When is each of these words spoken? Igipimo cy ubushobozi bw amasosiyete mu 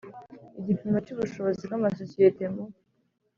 Igipimo 0.59 0.97
cy 1.05 1.11
ubushobozi 1.13 1.61
bw 1.67 1.73
amasosiyete 1.79 2.43
mu 2.53 2.63